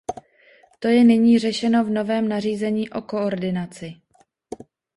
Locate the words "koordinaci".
3.01-3.95